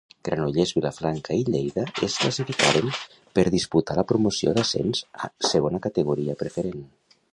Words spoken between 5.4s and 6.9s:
Segona Categoria Preferent.